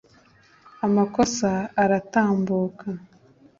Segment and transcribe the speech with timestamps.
[0.85, 1.49] amakosa
[1.83, 2.87] aratambuka